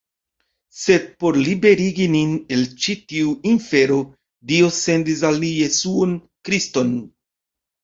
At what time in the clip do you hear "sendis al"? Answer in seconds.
4.81-5.41